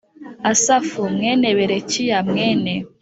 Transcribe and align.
Asafu 0.51 0.99
mwene 1.13 1.47
berekiya 1.57 2.19
mwene 2.29 2.73